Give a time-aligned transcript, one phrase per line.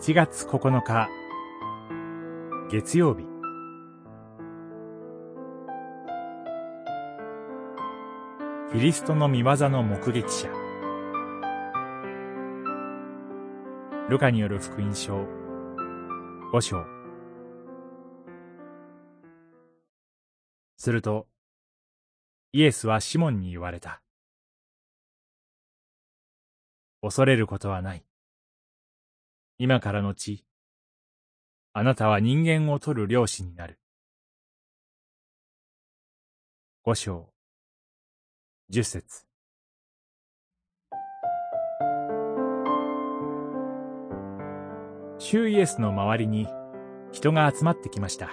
[0.00, 1.10] 1月9日。
[2.70, 3.26] 月曜日。
[8.72, 10.48] キリストの見業の目撃者。
[14.08, 15.26] ルカによる福音書。
[16.50, 16.82] 5章。
[20.78, 21.26] すると
[22.52, 24.00] イエスはシモンに言われた。
[27.02, 28.09] 恐れることはない。
[29.62, 30.42] 今からのち
[31.74, 33.78] あなたは人間を取る漁師になる
[36.86, 37.28] 5章
[38.70, 39.26] 十節
[45.18, 46.48] 主イエスの周りに
[47.12, 48.30] 人が集まってきました。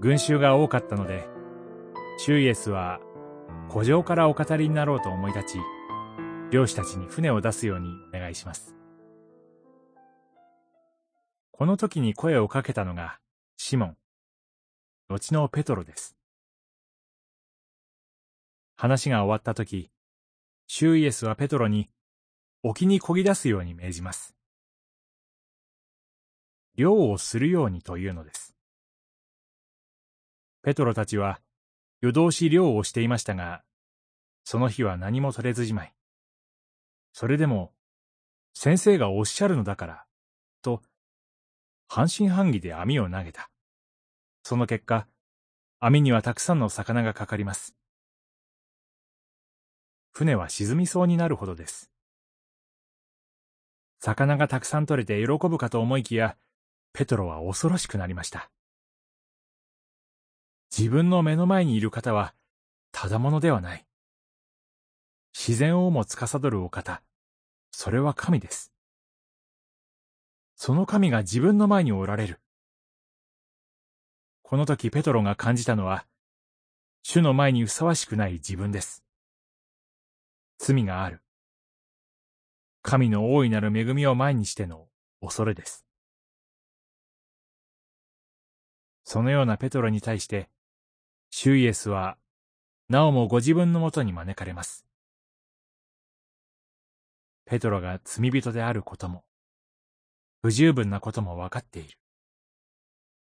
[0.00, 1.28] 群衆が多かったので、
[2.18, 2.98] 主イエスは
[3.70, 5.58] 古城からお語りになろうと思い立ち、
[6.50, 8.77] 漁師たちに船を出すようにお願いします。
[11.58, 13.18] この時に声をかけたのが
[13.56, 13.96] シモン、
[15.08, 16.14] 後のペトロです。
[18.76, 19.90] 話が終わった時、
[20.68, 21.90] シューイエスはペトロに
[22.62, 24.36] 沖に漕ぎ出すように命じます。
[26.76, 28.54] 漁をするようにというのです。
[30.62, 31.40] ペトロたちは
[32.00, 33.64] 夜通し漁をしていましたが、
[34.44, 35.92] その日は何も取れずじまい。
[37.12, 37.72] それでも、
[38.54, 40.04] 先生がおっしゃるのだから、
[40.62, 40.82] と、
[41.88, 43.50] 半信半疑で網を投げた。
[44.42, 45.06] その結果、
[45.80, 47.74] 網にはたくさんの魚がかかります。
[50.12, 51.90] 船は沈みそうになるほどです。
[54.00, 56.36] 魚がたくさん取れて喜ぶかと思いきや、
[56.92, 58.50] ペトロは恐ろしくなりました。
[60.76, 62.34] 自分の目の前にいる方は、
[62.92, 63.86] ただものではない。
[65.32, 67.02] 自然をも司るお方、
[67.70, 68.72] それは神です。
[70.60, 72.40] その神が自分の前におられる。
[74.42, 76.04] この時ペトロが感じたのは、
[77.04, 79.04] 主の前にふさわしくない自分です。
[80.58, 81.22] 罪がある。
[82.82, 84.88] 神の大いなる恵みを前にしての
[85.20, 85.86] 恐れです。
[89.04, 90.50] そのようなペトロに対して、
[91.30, 92.18] シュイエスは、
[92.88, 94.84] なおもご自分のもとに招かれます。
[97.46, 99.22] ペトロが罪人であることも、
[100.40, 101.98] 不十分なことも分かっている。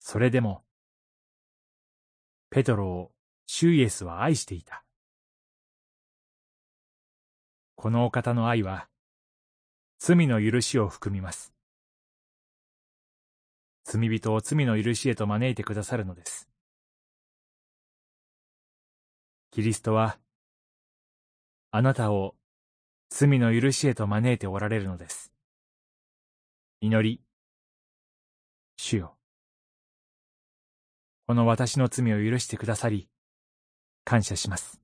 [0.00, 0.64] それでも、
[2.50, 3.12] ペトロを
[3.46, 4.84] シュイエスは愛していた。
[7.76, 8.88] このお方の愛は、
[9.98, 11.54] 罪の許しを含みます。
[13.84, 16.48] 罪人を罪の許しへと招いてくださるのです。
[19.52, 20.18] キリストは、
[21.70, 22.34] あなたを
[23.10, 25.32] 罪の許しへと招いておられるのです。
[26.82, 27.20] 祈り、
[28.78, 29.18] 主よ。
[31.26, 33.06] この私の罪を許してくださり、
[34.06, 34.80] 感謝します。